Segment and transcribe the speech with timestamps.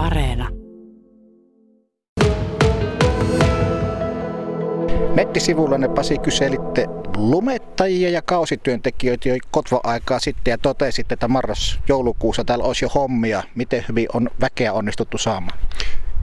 [0.00, 0.48] Areena.
[5.14, 12.84] Nettisivuillanne Pasi kyselitte lumettajia ja kausityöntekijöitä jo kotva-aikaa sitten ja totesitte, että marras-joulukuussa täällä olisi
[12.84, 13.42] jo hommia.
[13.54, 15.58] Miten hyvin on väkeä onnistuttu saamaan?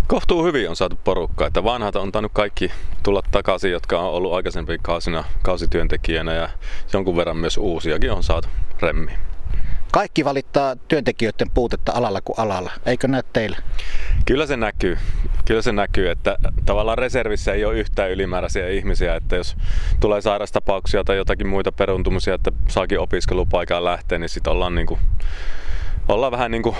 [0.07, 2.71] Kohtuu hyvin on saatu porukkaa, että vanhat on tainnut kaikki
[3.03, 6.49] tulla takaisin, jotka on ollut aikaisemmin kausina kausityöntekijänä ja
[6.93, 8.47] jonkun verran myös uusiakin on saatu
[8.81, 9.11] remmi.
[9.91, 13.57] Kaikki valittaa työntekijöiden puutetta alalla kuin alalla, eikö näe teille?
[14.25, 14.97] Kyllä se näkyy.
[15.45, 19.55] Kyllä se näkyy, että tavallaan reservissä ei ole yhtään ylimääräisiä ihmisiä, että jos
[19.99, 24.99] tulee sairastapauksia tai jotakin muita peruntumisia, että saakin opiskelupaikaan lähteä, niin sitten ollaan, niin kuin,
[26.07, 26.75] ollaan vähän niin kuin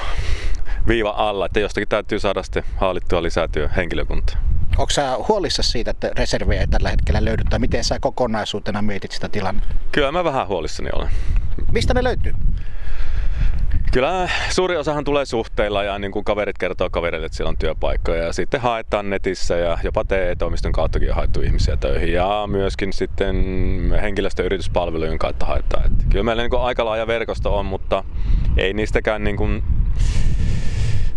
[0.88, 4.36] viiva alla, että jostakin täytyy saada sitten haalittua lisää työhenkilökuntaa.
[4.78, 9.12] Onko sä huolissa siitä, että reserviä ei tällä hetkellä löydy, tai miten sä kokonaisuutena mietit
[9.12, 9.76] sitä tilannetta?
[9.92, 11.10] Kyllä mä vähän huolissani olen.
[11.72, 12.34] Mistä ne löytyy?
[13.98, 18.24] Kyllä suuri osahan tulee suhteilla ja niin kuin kaverit kertoo kaverille, että siellä on työpaikkoja
[18.24, 23.36] ja sitten haetaan netissä ja jopa TE-toimiston kauttakin on haettu ihmisiä töihin ja myöskin sitten
[24.02, 25.86] henkilöstöyrityspalvelujen kautta haetaan.
[25.86, 28.04] Että kyllä meillä niin kuin aika laaja verkosto on, mutta
[28.58, 29.64] ei niistäkään niin kuin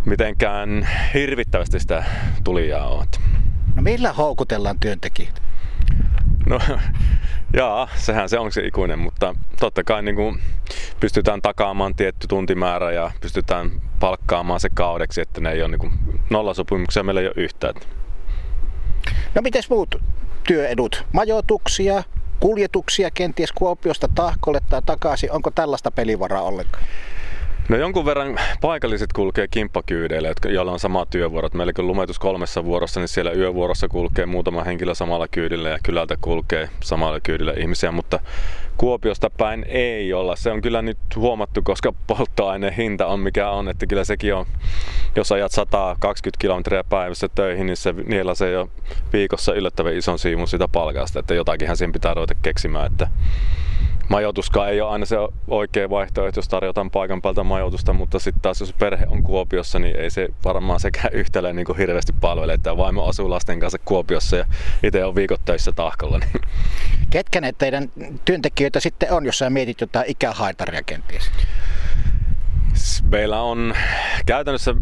[0.05, 2.05] mitenkään hirvittävästi sitä
[2.45, 3.05] tulijaa ole.
[3.75, 5.41] No millä houkutellaan työntekijöitä?
[6.47, 6.61] No
[7.57, 10.41] jaa, sehän se on se ikuinen, mutta totta kai niin kuin
[11.01, 13.71] pystytään takaamaan tietty tuntimäärä ja pystytään
[14.01, 15.93] palkkaamaan se kaudeksi, että ne ei ole niin
[16.31, 17.75] nollasopimuksia meillä ei ole yhtään.
[19.35, 19.95] No miten muut
[20.47, 21.05] työedut?
[21.13, 22.03] Majoituksia,
[22.41, 25.33] kuljetuksia kenties Kuopiosta Tahkolle tai takaisin.
[25.33, 26.85] Onko tällaista pelivaraa ollenkaan?
[27.71, 31.55] No jonkun verran paikalliset kulkee kimppakyydeillä, joilla on sama työvuorot.
[31.55, 36.17] Meillä kun lumetus kolmessa vuorossa, niin siellä yövuorossa kulkee muutama henkilö samalla kyydillä ja kylältä
[36.21, 38.21] kulkee samalla kyydillä ihmisiä, mutta
[38.77, 40.37] Kuopiosta päin ei olla.
[40.37, 44.47] Se on kyllä nyt huomattu, koska polttoaineen hinta on mikä on, että kyllä sekin on,
[45.17, 48.71] jos ajat 120 kilometriä päivässä töihin, niin se niillä se jo
[49.13, 53.09] viikossa yllättävän ison siivun sitä palkasta, että jotakinhan siinä pitää ruveta keksimään, että
[54.11, 55.17] majoituskaan ei ole aina se
[55.49, 59.97] oikea vaihtoehto, jos tarjotaan paikan päältä majoitusta, mutta sitten taas jos perhe on Kuopiossa, niin
[59.97, 64.45] ei se varmaan sekään yhtälleen niin hirveästi palvele, että vaimo asuu lasten kanssa Kuopiossa ja
[64.83, 66.19] itse on viikot töissä tahkolla.
[66.19, 66.31] Niin.
[67.11, 67.91] Ketkä ne teidän
[68.25, 71.31] työntekijöitä sitten on, jos sä mietit jotain ikähaitaria kenties?
[73.11, 73.75] Meillä on
[74.27, 74.75] käytännössä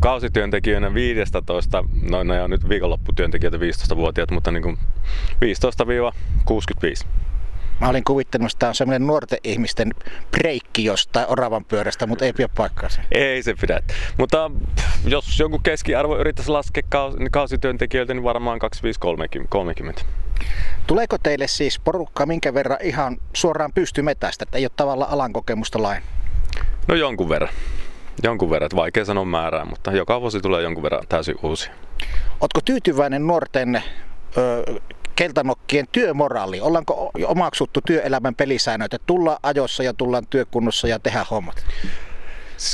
[0.00, 4.78] kausityöntekijöinä 15, no ne on nyt viikonlopputyöntekijöitä 15-vuotiaat, mutta niin kuin
[7.04, 7.06] 15-65.
[7.80, 9.94] Mä olin kuvittelemassa, että tämä on semmoinen nuorten ihmisten
[10.30, 13.02] breikki jostain oravan pyörästä, mutta ei pidä paikkaansa.
[13.12, 13.80] Ei se pidä.
[14.18, 14.50] Mutta
[15.04, 16.82] jos jonkun keskiarvo yrittäisi laskea
[17.30, 18.60] kausityöntekijöiltä, niin varmaan
[20.00, 20.04] 25-30.
[20.86, 25.82] Tuleeko teille siis porukka minkä verran ihan suoraan pystymetästä, että ei ole tavallaan alan kokemusta
[25.82, 26.02] lain?
[26.88, 27.50] No jonkun verran.
[28.22, 31.70] Jonkun verran, että vaikea sanoa määrää, mutta joka vuosi tulee jonkun verran täysin uusi.
[32.40, 33.82] Oletko tyytyväinen nuorten
[34.36, 34.80] ö,
[35.20, 36.60] keltanokkien työmoraali?
[36.60, 41.64] Ollaanko omaksuttu työelämän pelisäännöt, että tullaan ajossa ja tullaan työkunnossa ja tehdään hommat?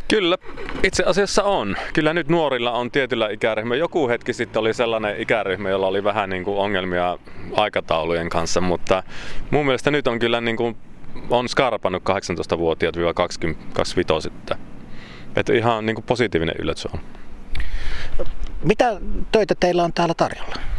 [0.08, 0.38] Kyllä,
[0.82, 1.76] itse asiassa on.
[1.94, 3.74] Kyllä nyt nuorilla on tietyllä ikäryhmä.
[3.74, 7.18] Joku hetki sitten oli sellainen ikäryhmä, jolla oli vähän niin kuin ongelmia
[7.52, 9.02] aikataulujen kanssa, mutta
[9.50, 10.76] mun mielestä nyt on kyllä niin kuin,
[11.30, 14.56] on skarpannut 18-vuotiaat-25.
[15.36, 17.00] Että ihan niin kuin positiivinen yllätys on.
[18.64, 19.00] Mitä
[19.32, 20.75] töitä teillä on täällä tarjolla?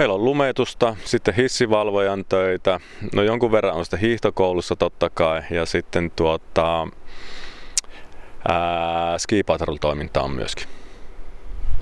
[0.00, 2.80] Meillä on lumetusta, sitten hissivalvojan töitä,
[3.14, 6.88] no jonkun verran on sitä hiihtokoulussa totta kai, ja sitten tuota,
[8.48, 9.42] ää, ski
[9.80, 10.66] toimintaa on myöskin.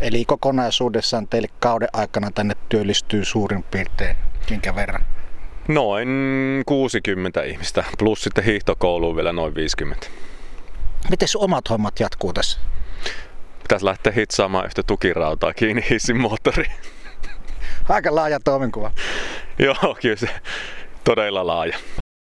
[0.01, 4.17] Eli kokonaisuudessaan teille kauden aikana tänne työllistyy suurin piirtein
[4.51, 5.07] minkä verran?
[5.69, 6.09] Noin
[6.67, 10.07] 60 ihmistä, plus sitten hiihtokouluun vielä noin 50.
[11.11, 12.61] Miten omat hommat jatkuu tässä?
[13.63, 16.73] Pitäisi lähteä hitsaamaan yhtä tukirautaa kiinni hissin moottoriin.
[17.89, 18.93] Aika laaja toimenkuva.
[19.59, 20.29] Joo, kyllä se
[21.05, 21.79] todella laaja.